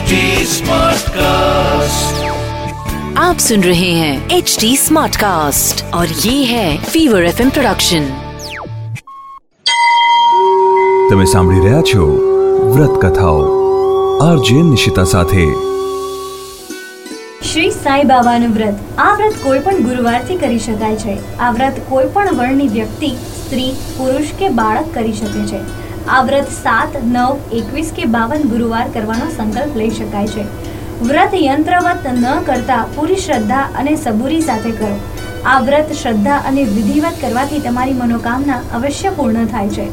[0.00, 0.18] HD
[0.50, 2.20] Smartcast.
[3.18, 8.06] आप सुन रहे हैं एच डी स्मार्ट कास्ट और ये है फीवर एफ प्रोडक्शन
[11.10, 12.08] તમે સાંભળી રહ્યા છો
[12.70, 13.44] વ્રત કથાઓ
[14.22, 15.40] આરજે નિશિતા સાથે
[17.46, 22.14] શ્રી સાઈ બાબાનું વ્રત આ વ્રત કોઈ પણ ગુરુવારથી કરી શકાય છે આ વ્રત કોઈ
[22.14, 25.66] પણ વર્ણની વ્યક્તિ સ્ત્રી પુરુષ કે બાળક કરી શકે છે
[26.07, 30.45] આ વ્રત સાત, નવ, એકવીસ કે બાવન ગુરુવાર કરવાનો સંકલ્પ લઈ શકાય છે.
[31.01, 34.95] વ્રત યંત્રવત ન કરતા પૂરી શ્રદ્ધા અને સબૂરી સાથે કરો.
[35.45, 39.87] આ વ્રત શ્રદ્ધા અને વિધિવત કરવાથી તમારી મનોકામના અવશ્ય પૂર્ણ થાય છે.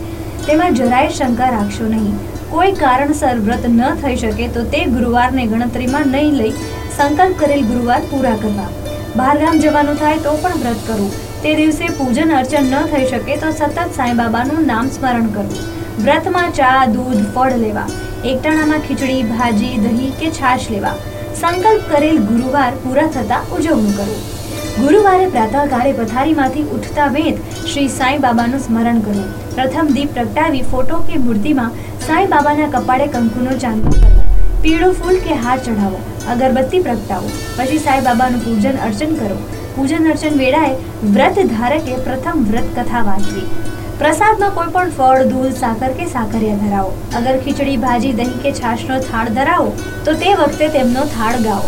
[0.47, 2.19] તેમાં જરાય શંકા રાખશો નહીં.
[2.51, 6.53] કોઈ કારણસર વ્રત ન થઈ શકે તો તે ગુરુવારને ગણતરીમાં નહીં લઈ
[6.99, 8.69] સંકલ્પ કરેલ ગુરુવાર પૂરા કરવા.
[9.17, 11.11] બહારગામ જવાનું થાય તો પણ વ્રત કરવું
[11.43, 16.51] તે દિવસે પૂજન અર્ચન ન થઈ શકે તો સતત સાંઈ બાબાનું નામ સ્મરણ કરવું વ્રતમાં
[16.53, 17.87] ચા, દૂધ, ફળ લેવા.
[18.25, 20.95] એકટાણામાં ખીચડી, ભાજી, દહીં કે છાશ લેવા.
[21.41, 24.39] સંકલ્પ કરેલ ગુરુવાર પૂરા થતા ઉજવણું કરવું.
[24.83, 27.35] ગુરુવારે પ્રાતઃકાળે પથારીમાંથી ઉઠતા વેદ
[27.67, 29.55] શ્રી સાંઈ બાબાનું સ્મરણ કરવું.
[29.55, 31.71] પ્રથમ દીપ પ્રગટાવી ફોટો કે મૂર્તિમાં
[32.07, 34.23] સાંઈ બાબાના કપાળે કંકુનો કરવો.
[34.63, 35.99] પીળું ફૂલ કે હાર ચઢાવો.
[36.31, 37.29] અગરબત્તી પ્રગટાવો.
[37.57, 39.39] પછી સાંઈ બાબાનું પૂજન અર્ચન કરો.
[39.77, 43.47] પૂજન અર્ચન વેળાએ વ્રત ધારકે પ્રથમ વ્રત કથા વાંચવી.
[43.99, 46.91] પ્રસાદમાં કોઈ પણ ફળ, દૂધ, સાકર કે સાકરિયા ધરાવો.
[47.17, 49.73] અગર ખીચડી, ભાજી, દહીં કે છાશનો થાળ ધરાવો,
[50.05, 51.65] તો તે વખતે તેમનો થાળ ગાઓ.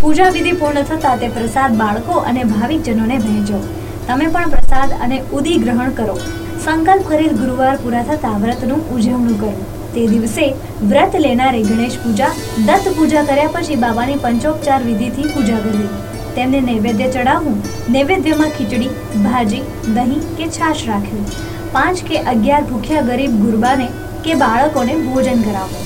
[0.00, 3.60] પૂજા વિધિ પૂર્ણ થતાં તે પ્રસાદ બાળકો અને ભાવિકજનોને વહેંચો.
[4.08, 6.18] તમે પણ પ્રસાદ અને ઉદી ગ્રહણ કરો.
[6.64, 9.54] સંકલ્પ કરેલ ગુરુવાર પૂરા થતાં વ્રતનું ઉજવણું કરો.
[9.94, 12.34] તે દિવસે વ્રત લેનારે ગણેશ પૂજા,
[12.66, 15.88] દત્ત પૂજા કર્યા પછી બાબાની પંચોપચાર વિધિથી પૂજા કરવી.
[16.36, 17.62] તેમને નૈવેદ્ય ચડાવવું,
[17.92, 21.53] નૈવેદ્યમાં ખીચડી, ભાજી, દહીં કે છાશ રાખવી.
[21.76, 23.86] પાંચ કે અગિયાર ભૂખ્યા ગરીબ ગુરબાને
[24.26, 25.82] કે બાળકોને ભોજન કરાવવું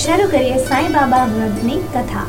[0.00, 2.26] શરૂ કરીએ સાંઈ બાબા વ્રતની કથા.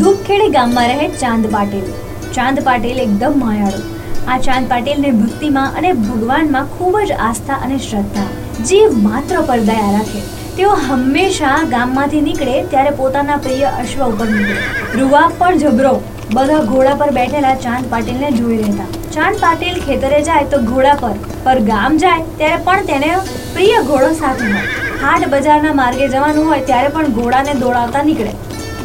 [0.00, 1.88] ધૂપખેડી ગામમાં રહે ચાંદ પાટીલ.
[2.36, 3.82] ચાંદ પાટીલ એકદમ માયાળુ.
[4.28, 8.30] આ ચાંદ પાટીલને ભક્તિમાં અને ભગવાનમાં ખૂબ જ આસ્થા અને શ્રદ્ધા.
[8.70, 10.22] જીવ માત્ર પર દયા રાખે.
[10.56, 14.64] તેઓ હંમેશા ગામમાંથી નીકળે ત્યારે પોતાના પ્રિય અશ્વ ઉપર નીકળે.
[14.98, 15.94] રૂવા પણ જબરો
[16.34, 21.16] બધા ઘોડા પર બેઠેલા ચાંદ પાટીલને જોઈ રહેતા ચાંદ પાટીલ ખેતરે જાય તો ઘોડા પર
[21.44, 23.10] પર ગામ જાય ત્યારે પણ તેને
[23.54, 24.62] પ્રિય ઘોડો સાથે હોય
[25.02, 28.32] હાટ બજારના માર્ગે જવાનું હોય ત્યારે પણ ઘોડાને દોડાવતા નીકળે.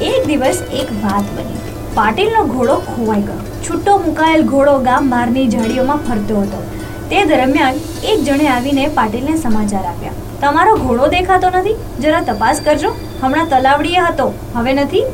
[0.02, 1.58] એક દિવસ એક વાત બની.
[1.96, 3.40] પાટીલનો ઘોડો ખોવાઈ ગયો.
[3.70, 6.64] છૂટો મુકાયેલ ઘોડો ગામ બહારની ઝાડીઓમાં ફરતો હતો.
[7.10, 10.12] તે દરમિયાન એક જણે આવીને પાટીલને સમાચાર આપ્યા.
[10.42, 11.76] તમારો ઘોડો દેખાતો નથી?
[12.00, 12.96] જરા તપાસ કરજો.
[13.22, 14.34] હમણાં તલાવડીએ હતો.
[14.56, 15.06] હવે નથી?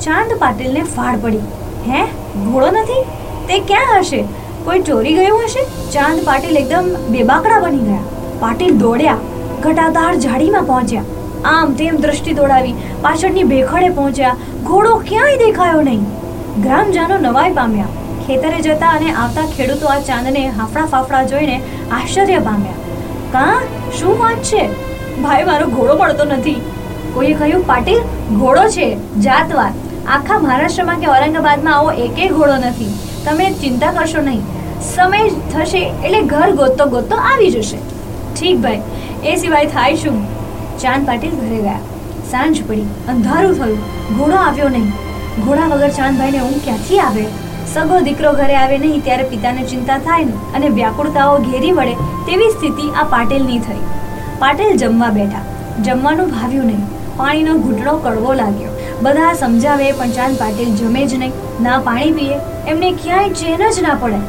[0.00, 1.38] ચાંદ પાટીલને ફાળ પડી.
[1.90, 2.04] હે?
[2.44, 3.02] ઘોડો નથી?
[3.48, 4.41] તે ક્યાં હશે?
[4.64, 5.62] કોઈ ચોરી ગયું હશે?
[5.92, 7.98] ચાંદ પાટીલ એકદમ બેબાકડા બની ગયા.
[8.40, 9.16] પાટીલ દોડ્યા,
[9.62, 11.02] ઘટાદાર ઝાડીમાં પહોંચ્યા.
[11.44, 14.36] આમ તેમ દ્રષ્ટિ દોડાવી પાછળની ભેખડે પહોંચ્યા.
[14.64, 16.04] ઘોડો ક્યાંય દેખાયો નહીં.
[16.62, 17.84] ગ્રામજનો નવાઈ પામ્યા.
[18.26, 21.60] ખેતરે જતા અને આવતા ખેડૂતો આ ચાંદને હાફડા ફાફડા જોઈને
[21.92, 22.72] આશ્ચર્ય પામ્યા.
[23.32, 23.60] કા?
[23.98, 24.66] શું વાત છે?
[25.22, 26.60] ભાઈ, મારો ઘોડો મળતો નથી.
[27.14, 28.02] કોઈએ કહ્યું, પાટીલ,
[28.38, 29.72] ઘોડો છે જાતવાર
[30.08, 32.94] આખા મહારાષ્ટ્રમાં કે ઔરંગાબાદમાં આવો એકે ઘોડો નથી.
[33.24, 34.42] તમે ચિંતા કરશો નહીં.
[34.94, 37.78] સમય થશે એટલે ઘર ગોતતો ગોતતો આવી જશે.
[38.40, 38.82] ઠીક ભાઈ,
[39.24, 40.26] એ સિવાય થાય શું?
[40.78, 41.78] ચાંદ પાટીલ ઘરે ગયા.
[42.30, 43.78] સાંજ પડી, અંધારું થયું.
[44.18, 44.90] ઘોડો આવ્યો નહીં.
[45.46, 47.26] ઘોડા વગર ચાંદભાઈને ઊંઘ ક્યાંથી આવે?
[47.74, 51.94] સગો દીકરો ઘરે આવે નહીં ત્યારે પિતાને ચિંતા થાય ને અને વ્યાકુળતાઓ ઘેરી વળે
[52.26, 53.78] તેવી સ્થિતિ આ પાટેલની થઈ.
[54.38, 55.44] પાટેલ જમવા બેઠા.
[55.82, 56.84] જમવાનું ભાવ્યું નહીં.
[57.16, 58.70] પાણીનો ઘૂંટણો કડવો લાગ્યો.
[59.02, 61.32] બધા સમજાવે પણ ચાંદ પાટીલ જમે જ નહીં.
[61.62, 64.20] ના પાણી પીએ, એમને ક્યાંય ચેન જ ના પડે.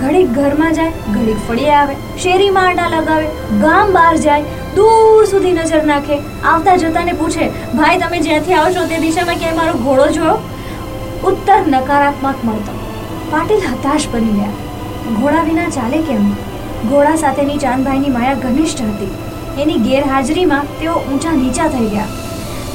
[0.00, 3.26] ઘડીક ઘરમાં જાય, ઘડીક ફળીએ આવે, શેરીમાં આંટા લગાવે,
[3.60, 4.42] ગામ બહાર જાય,
[4.76, 9.72] દૂર સુધી નજર નાખે, આવતા જતાને પૂછે, ભાઈ, તમે જ્યાંથી આવશો તે દિશામાં ક્યાંય મારો
[9.72, 10.38] ઘોડો જોયો?
[11.24, 12.72] ઉત્તર નકારાત્મક મળતો.
[13.30, 14.48] પાટીલ હતાશ બની ગયા.
[15.20, 16.32] ઘોડા વિના ચાલે કેમ?
[16.88, 19.12] ઘોડા સાથેની ચાંદભાઈની માયા ઘનિષ્ઠ હતી.
[19.62, 22.04] એની ગેરહાજરીમાં તેઓ ઊંચા નીચા થઈ ગયા.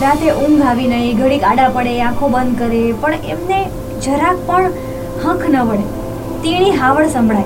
[0.02, 3.70] રાતે ઊંઘ આવી નહીં, ઘડીક આડા પડે, આંખો બંધ કરે, પણ એમને
[4.04, 4.72] જરાક પણ
[5.26, 5.80] હંખ ન વળે.
[6.44, 7.44] તેણી હાવડ સંભળાય.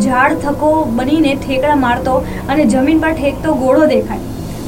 [0.00, 2.12] ઝાડ થકો બનીને ઠેકડા મારતો
[2.48, 4.18] અને જમીન પર ઠેકતો ઘોડો દેખાય.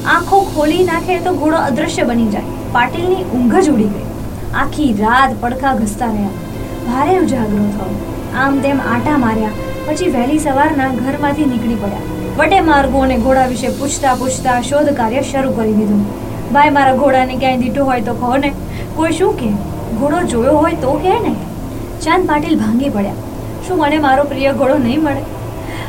[0.07, 2.43] આંખો ખોલી નાખે તો ઘોડો અદૃશ્ય બની જાય.
[2.73, 4.05] પાટીલની ઊંઘ જ ઉડી ગઈ.
[4.55, 6.29] આખી રાત પડખા ઘસતા રહ્યા.
[6.87, 8.15] ભારે ઉજાગરો થયો.
[8.37, 9.49] આમ તેમ આટા માર્યા.
[9.87, 11.99] પછી વહેલી સવારના ઘરમાંથી નીકળી પડ્યા.
[12.39, 16.05] વટે માર્ગો અને ઘોડા વિશે પૂછતા પૂછતા શોધ કાર્ય શરૂ કરી દીધું.
[16.53, 18.53] ભાઈ, મારા ઘોડાને ક્યાંય દીઠું હોય તો કહો ને.
[18.95, 19.74] કોઈ શું કે?
[20.01, 21.35] ઘોડો જોયો હોય તો કહે ને.
[22.03, 23.13] ચાંદ પાટીલ ભાંગી પડ્યા.
[23.69, 25.23] શું મને મારો પ્રિય ઘોડો નહીં મળે?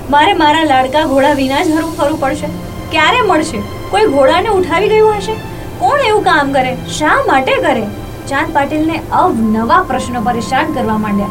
[0.09, 2.47] મારે મારા લાડકા ઘોડા વિના જ હરું ફરવું પડશે.
[2.91, 3.57] ક્યારે મળશે?
[3.89, 5.33] કોઈ ઘોડાને ઉઠાવી ગયું હશે?
[5.79, 6.75] કોણ એવું કામ કરે?
[6.75, 7.83] શા માટે કરે?
[8.27, 11.27] ચાંદ પાટીલને અવનવા પ્રશ્નો પરેશાન કરવા માંડ્યા.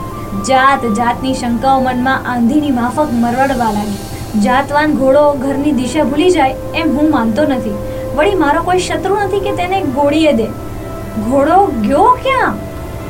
[0.48, 3.98] જાત જાતની શંકાઓ મનમાં આંધીની માફક મરવડવા લાગી.
[4.40, 7.74] જાતવાન ઘોડો ઘરની દિશા ભૂલી જાય એમ હું માનતો નથી.
[8.16, 10.46] વળી મારો કોઈ શત્રુ નથી કે તેને ગોળીએ દે.
[11.14, 12.54] ઘોડો ગયો ક્યાં?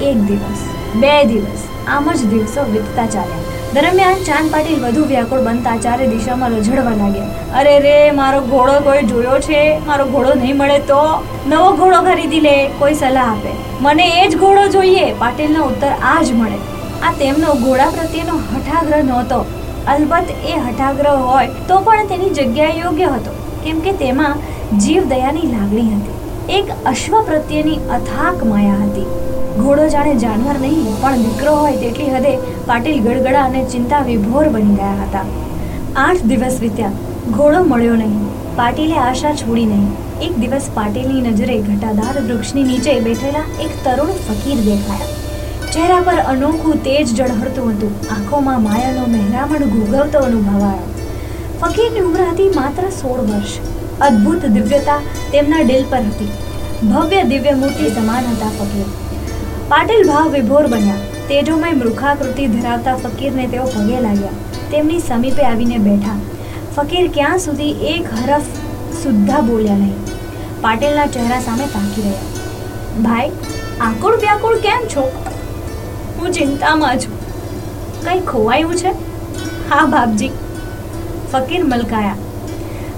[0.00, 0.62] એક દિવસ,
[0.96, 3.36] બે દિવસ, આમ જ દિવસો વીતતા ચાલ્યા.
[3.74, 7.24] દરમિયાન ચાંદ પાટીલ વધુ વ્યાકુળ બનતા ચારે દિશામાં રઝળવા લાગ્યા.
[7.60, 9.86] અરે રે, મારો ઘોડો કોઈ જોયો છે?
[9.86, 11.24] મારો ઘોડો નહીં મળે તો?
[11.46, 13.52] નવો ઘોડો ખરીદી લે, કોઈ સલાહ આપે.
[13.80, 16.58] મને એ જ ઘોડો જોઈએ, પાટીલનો ઉત્તર આ જ મળે.
[17.02, 19.44] આ તેમનો ઘોડા પ્રત્યેનો હઠાગ્રહ નહોતો.
[19.88, 23.30] અલબત્ત એ હઠાગ્રહ હોય તો પણ તેની જગ્યાએ યોગ્ય હતો.
[23.64, 24.34] કેમ કે તેમાં
[24.78, 26.13] જીવદયાની લાગણી હતી.
[26.48, 29.06] એક અશ્વ પ્રત્યેની અથાક માયા હતી.
[29.60, 32.32] ઘોડો જાણે જાનવર નહીં, પણ દીકરો હોય તેટલી હદે
[32.66, 35.24] પાટીલ ગડગડા અને ચિંતા વિભોર બની ગયા હતા.
[35.96, 36.92] આઠ દિવસ વીત્યા,
[37.36, 38.24] ઘોડો મળ્યો નહીં,
[38.56, 39.90] પાટીલે આશા છોડી નહીં.
[40.20, 45.12] એક દિવસ પાટીલની નજરે ઘટાદાર વૃક્ષની નીચે બેઠેલા એક તરુણ ફકીર દેખાયા.
[45.72, 47.94] ચહેરા પર અનોખું તેજ ઝળહળતું હતું.
[48.16, 50.90] આંખોમાં માયાનો મહેરામણ ઘૂઘવતો અનુભવાયો.
[51.62, 53.73] ફકીરની ઉંમર હતી માત્ર સોળ વર્ષ.
[54.00, 55.00] અદ્ભુત દિવ્યતા
[55.32, 56.28] તેમના દિલ પર હતી.
[56.88, 58.84] ભવ્ય દિવ્ય મૂર્તિ સમાન હતા ફકીર.
[59.68, 60.94] પાટીલ ભાવ વિભોર બન્યા.
[61.28, 64.28] તેજોમય મૃખાકૃતિ ધરાવતા ફકીરને તેઓ પગે લાગ્યા.
[64.70, 66.18] તેમની સમીપે આવીને બેઠા.
[66.76, 68.42] ફકીર ક્યાં સુધી એક હરફ
[69.02, 69.94] સુદ્ધા બોલ્યા નહીં.
[70.60, 72.20] પાટીલના ચહેરા સામે તાકી રહ્યા.
[73.02, 73.30] ભાઈ,
[73.80, 75.12] આકુળ વ્યાકુળ કેમ છો?
[76.18, 77.24] હું ચિંતામાં છું.
[78.04, 78.88] કંઈ ખોવાયું છે?
[79.70, 80.30] હા, બાપજી.
[81.32, 82.16] ફકીર મલકાયા.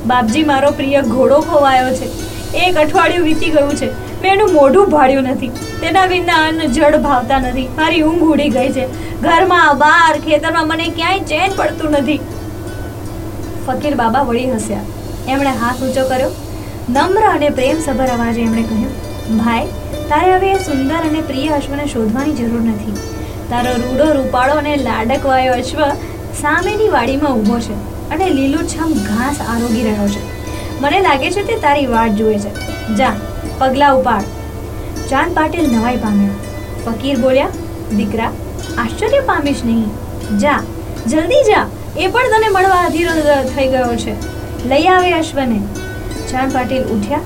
[0.06, 2.08] બાપજી, મારો પ્રિય ઘોડો ખોવાયો છે.
[2.54, 3.88] એક અઠવાડિયું વીતી ગયું છે.
[4.22, 5.48] મેં એનું મોઢું ભાડ્યું નથી.
[5.80, 7.68] તેના વિના અન્ન જળ ભાવતા નથી.
[7.76, 8.86] મારી ઊંઘ ઉડી ગઈ છે.
[9.20, 12.20] ઘરમાં બહાર ખેતરમાં મને ક્યાંય ચેન પડતું નથી.
[13.66, 14.80] ફકીર બાબા વળી હસ્યા.
[15.28, 16.30] એમણે હાથ ઊંચો કર્યો.
[16.88, 19.66] નમ્ર અને પ્રેમસભર અવાજે એમણે કહ્યું, ભાઈ,
[20.08, 22.92] તારે હવે એ સુંદર અને પ્રિય અશ્વને શોધવાની જરૂર નથી.
[23.50, 25.80] તારો રૂડો રૂપાળો અને લાડકવાયો અશ્વ
[26.40, 27.95] સામેની વાડીમાં ઊભો છે.
[28.10, 30.22] અને લીલુંછમ ઘાસ આરોગી રહ્યો છે.
[30.80, 32.52] મને લાગે છે તે તારી વાટ જુએ છે.
[32.96, 33.12] જા,
[33.58, 34.22] પગલા ઉપાડ.
[35.10, 36.34] ચાંદ પાટીલ નવાઈ પામ્યા.
[36.86, 37.48] ફકીર બોલ્યા,
[37.96, 38.30] દીકરા,
[38.78, 40.38] આશ્ચર્ય પામીશ નહીં.
[40.38, 40.58] જા,
[41.06, 41.66] જલ્દી જા.
[41.96, 43.12] એ પણ તને મળવા અધીરો
[43.56, 44.14] થઈ ગયો છે.
[44.68, 45.60] લઈ આવે અશ્વને.
[46.30, 47.20] ચાંદ પાટીલ ઉઠ્યા,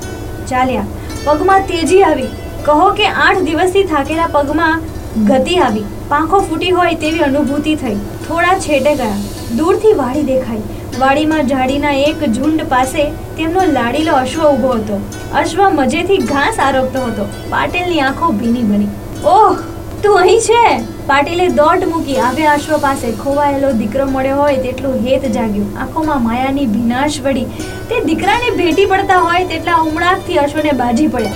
[0.49, 0.85] ચાલ્યા.
[1.25, 2.31] પગમાં તેજી આવી.
[2.65, 4.83] કહો કે આઠ દિવસથી થાકેલા પગમાં
[5.27, 5.85] ગતિ આવી.
[6.09, 7.97] પાંખો ફૂટી હોય તેવી અનુભૂતિ થઈ.
[8.31, 9.15] થોડા છેટે ગયા.
[9.57, 10.59] દૂરથી વાડી દેખાઈ.
[10.99, 15.01] વાડીમાં ઝાડીના એક ઝુંડ પાસે તેમનો લાડીલો અશ્વ ઊભો હતો.
[15.35, 17.25] અશ્વ મજેથી ઘાસ આરોગતો હતો.
[17.51, 18.87] પાટીલની આંખો ભીની બની.
[19.25, 19.57] ઓહ,
[20.03, 20.79] તું અહીં છે?
[21.07, 23.13] પાટીલે દોટ મૂકી આવ્યા અશ્વ પાસે.
[23.13, 25.79] ખોવાયેલો દીકરો મળ્યો હોય તેટલું હેત જાગ્યું.
[25.81, 27.45] આંખોમાં માયાની ભીનાશ વળી.
[27.91, 31.33] તે દીકરાને ભેટી પડતા હોય તેટલા ઉમળાકથી અશ્વને બાજી પડ્યા.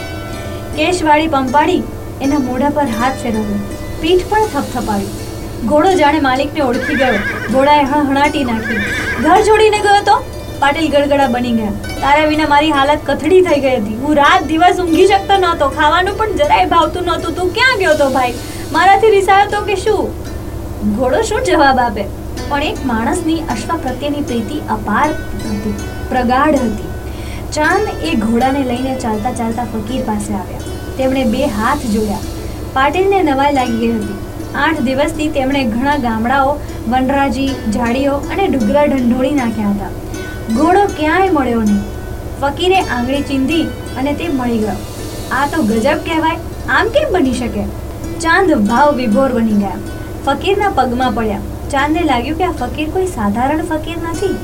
[0.76, 1.82] કેશવાળી પંપાડી
[2.22, 3.60] એના મોઢા પર હાથ ફેરવ્યો.
[4.00, 5.23] પીઠ પણ થપથપાવી
[5.68, 7.18] ઘોડો જાણે માલિકને ઓળખી ગયો.
[7.52, 8.80] ઘોડાએ હણાટી નાખી.
[9.24, 10.16] ઘર છોડીને ગયો તો?
[10.60, 11.72] પાટીલ ગડગડા બની ગયા.
[12.00, 13.94] તારા વિના મારી હાલત કથળી થઈ ગઈ હતી.
[13.94, 15.68] હું રાત દિવસ ઊંઘી શકતો નહોતો.
[15.68, 17.36] ખાવાનું પણ જરાય ભાવતું નહોતું.
[17.36, 18.34] તું ક્યાં ગયો તો ભાઈ?
[18.72, 20.12] મારાથી રિસાયો તો કે શું?
[20.96, 22.04] ઘોડો શું જવાબ આપે?
[22.48, 25.74] પણ એક માણસની અશ્વ પ્રત્યેની પ્રીતિ અપાર હતી.
[26.08, 26.92] પ્રગાઢ હતી.
[27.52, 30.60] ચાંદ એ ઘોડાને લઈને ચાલતા ચાલતા ફકીર પાસે આવ્યા.
[30.98, 32.18] તેમણે બે હાથ જોડ્યા.
[32.72, 34.23] પાટીલને નવાઈ લાગી ગઈ હતી.
[34.54, 36.58] આઠ દિવસથી તેમણે ઘણા ગામડાઓ,
[36.88, 39.86] વનરાજી, ઝાડીઓ અને ડુગરા ઢંઢોળી નાખ્યા હતા.
[40.54, 41.80] ઘોડો ક્યાંય મળ્યો નહીં.
[42.40, 43.62] ફકીરે આંગળી ચીંધી
[43.98, 44.76] અને તે મળી ગયો.
[45.32, 46.36] આ તો ગજબ કહેવાય.
[46.68, 47.64] આમ કેમ બની શકે?
[48.20, 49.70] ચાંદ ભાવ વિભોર બની ગયા.
[50.26, 51.38] ફકીરના પગમાં પડ્યા.
[51.70, 54.36] ચાંદને લાગ્યું કે આ ફકીર કોઈ સાધારણ ફકીર નથી.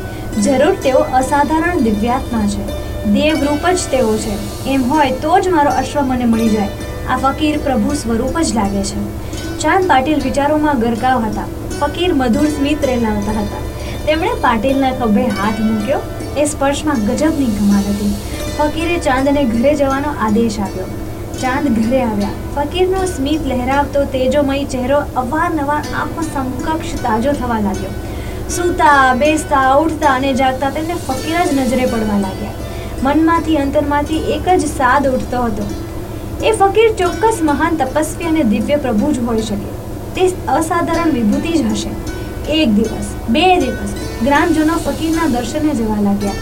[0.43, 2.67] જરૂર તેઓ અસાધારણ દિવ્યાત્મા છે.
[3.05, 4.67] દેવરૂપ જ તેઓ છે.
[4.71, 6.69] એમ હોય તો જ મારો અશ્વ મને મળી જાય.
[7.11, 9.30] આ ફકીર પ્રભુ સ્વરૂપ જ લાગે છે.
[9.61, 11.45] ચાંદ પાટીલ વિચારોમાં ગરકાવ હતા.
[11.81, 13.63] ફકીર મધુર સ્મિત રેલાવતા હતા.
[14.07, 15.99] તેમણે પાટીલના ખભે હાથ મૂક્યો.
[16.37, 18.15] એ સ્પર્શમાં ગજબની ધમાલ હતી.
[18.59, 20.85] ફકીરે ચાંદને ઘરે જવાનો આદેશ આપ્યો.
[21.43, 22.29] ચાંદ ઘરે આવ્યા.
[22.57, 27.91] ફકીરનો સ્મિત લહેરાવતો તેજોમય ચહેરો અવારનવાર આંખો સમકક્ષ તાજો થવા લાગ્યો.
[28.51, 32.51] સૂતા, બેસતા, ઉઠતા અને જાગતા તેમને ફકીર જ નજરે પડવા લાગ્યા.
[33.03, 35.90] મનમાંથી, અંતરમાંથી એક જ સાદ ઉઠતો હતો.
[36.45, 39.69] એ ફકીર ચોક્કસ મહાન તપસ્વી અને દિવ્ય પ્રભુ જ હોઈ શકે.
[40.15, 41.91] તે અસાધારણ વિભૂતિ જ હશે.
[42.53, 43.91] એક દિવસ, બે દિવસ,
[44.25, 46.33] ગ્રામજનો ફકીરના દર્શને જવા લાગ્યા.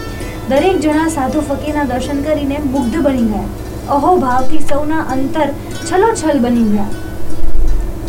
[0.49, 3.43] દરેક જણા સાધુ ફકીરના દર્શન કરીને મુગ્ધ બની ગયા.
[3.89, 5.47] અહો ભાવથી સૌના અંતર
[5.91, 6.85] છલોછલ બની ગયા.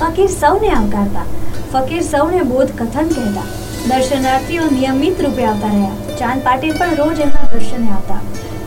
[0.00, 1.24] ફકીર સૌને આવકારતા.
[1.72, 3.42] ફકીર સૌને બોધ કથન કહેતા.
[3.88, 5.90] દર્શનાર્થીઓ નિયમિત રૂપે આવતા રહ્યા.
[6.18, 8.20] ચાંદ પાટીલ પણ રોજ એમના દર્શને આવતા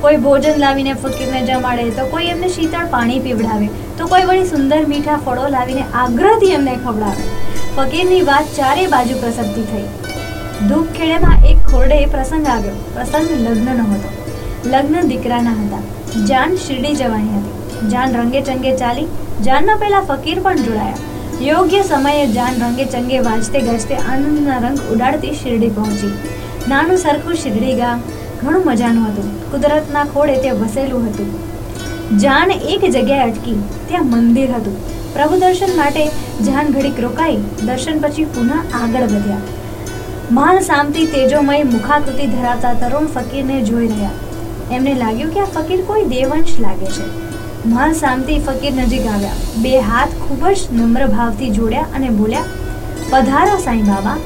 [0.04, 3.68] કોઈ ભોજન લાવીને ફકીરને જમાડે, તો કોઈ એમને શીતળ પાણી પીવડાવે,
[3.98, 7.24] તો કોઈ વળી સુંદર મીઠા ફળો લાવીને આગ્રહથી એમને ખવડાવે.
[7.76, 9.84] ફકીરની વાત ચારે બાજુ પ્રસિદ્ધિ થઈ.
[10.68, 12.74] ધૂપખેડેમાં એક ખોરડે પ્રસંગ આવ્યો.
[12.94, 14.10] પ્રસંગ લગ્નનો હતો.
[14.66, 15.80] લગ્ન દીકરાના હતા.
[16.26, 17.90] જાન શિરડી જવાની હતી.
[17.90, 19.08] જાન રંગે ચંગે ચાલી.
[19.44, 20.94] જાનના પહેલા ફકીર પણ જોડાયા.
[21.42, 26.18] યોગ્ય સમયે જાન રંગે ચંગે વાજતે ગાજતે આનંદના રંગ ઉડાડતી શિરડી પહોંચી.
[26.68, 28.02] નાનું સરખું શિરડી ગામ
[28.44, 29.52] ઘણું મજાનું હતું.
[29.52, 32.20] કુદરતના ખોળે તે વસેલું હતું.
[32.20, 33.64] જાન એક જગ્યાએ અટકી.
[33.88, 34.78] ત્યાં મંદિર હતું.
[35.14, 36.06] પ્રભુ દર્શન માટે
[36.46, 37.38] જાન ઘડીક રોકાઈ.
[37.66, 39.38] દર્શન પછી પુનઃ આગળ વધ્યા.
[40.32, 44.10] માલ સામતી તેજોમય, મુખાકૃતિ ધરાવતા તરુણ ફકીરને જોઈ રહ્યા.
[44.72, 47.06] એમને લાગ્યું કે આ ફકીર કોઈ દેવંશ લાગે છે.
[47.66, 49.32] માલ સામતી ફકીર નજીક આવ્યા.
[49.58, 52.44] બે હાથ ખૂબ જ નમ્ર ભાવથી જોડ્યા અને બોલ્યા,
[53.10, 54.18] પધારો સાંઈ બાબા.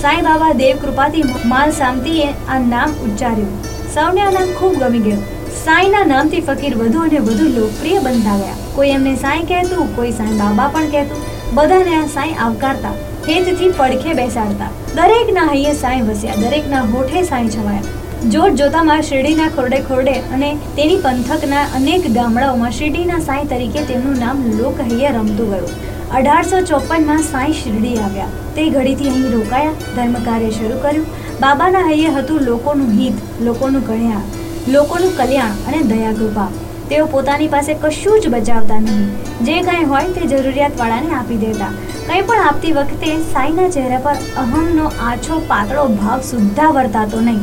[0.00, 1.22] સાંઈ બાબા દેવ કૃપાથી
[1.52, 3.54] માલ શાંતિએ આ નામ ઉચ્ચાર્યું.
[3.94, 5.22] સૌને આ નામ ખૂબ ગમી ગયું.
[5.62, 10.38] સાંઈના નામથી ફકીર વધુ અને વધુ લોકપ્રિય બનતા ગયા કોઈ એમને સાંઈ કહેતું, કોઈ સાંઈ
[10.42, 11.20] બાબા પણ કહેતું.
[11.56, 12.94] બધાને આ સાંઈ આવકારતા
[13.28, 14.70] હેતથી પડખે બેસાડતા.
[14.98, 17.98] દરેકના હૈયે સાંઈ વસ્યા, દરેકના હોઠે સાંઈ છવાયા.
[18.32, 24.44] જોત જોતામાં શિરડીના ખોરડે ખોરડે અને તેની પંથકના અનેક ગામડાઓમાં શિરડીના સાંઈ તરીકે તેમનું નામ
[24.58, 25.72] લોક હૈયે રમતું ગયું.
[26.18, 28.26] અઢારસો ચોપનમાં સાંઈ શિરડી આવ્યા.
[28.56, 31.06] તે ઘડીથી અહીં રોકાયા ધર્મ કાર્ય શરૂ કર્યું.
[31.40, 34.22] બાબાના હૈયે હતું લોકોનું હિત, લોકોનું કલ્યાણ
[34.68, 36.48] લોકોનું કલ્યાણ અને દયા કૃપા.
[36.88, 39.08] તેઓ પોતાની પાસે કશું જ બચાવતા નહીં.
[39.44, 41.70] જે કંઈ હોય તે જરૂરિયાતવાળાને આપી દેતા.
[42.06, 47.40] કંઈ પણ આપતી વખતે સાઈના ચહેરા પર અહમનો આછો પાતળો ભાવ સુદ્ધા વર્તાતો નહીં.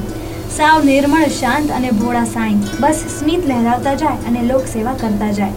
[0.58, 2.56] સાવ નિર્મળ, શાંત અને ભોળા સાંઈ.
[2.80, 5.52] બસ સ્મિત લહેરાવતા જાય અને લોક સેવા કરતા જાય.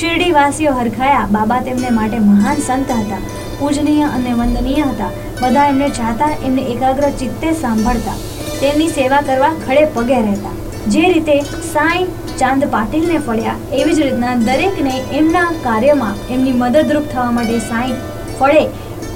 [0.00, 1.28] શિરડીવાસીઓ હરખાયા.
[1.30, 3.16] બાબા તેમને માટે મહાન સંત હતા.
[3.58, 5.10] પૂજનીય અને વંદનીય હતા.
[5.42, 8.12] બધા એમને ચાહતા એમને એકાગ્ર ચિત્તે સાંભળતા.
[8.60, 10.50] તેમની સેવા કરવા ખડે પગે રહેતા.
[10.88, 12.04] જે રીતે સાંઈ,
[12.38, 17.92] ચાંદ પાટીલને ફળ્યા, એવી જ રીતના દરેકને એમના કાર્યમાં એમની મદદરૂપ થવા માટે સાંઈ
[18.40, 18.66] ફળે.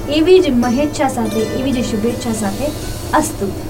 [0.09, 2.65] એવી જ મહેચ્છા સાથે, એવી જ શુભેચ્છા સાથે
[3.15, 3.70] અસ્તુ.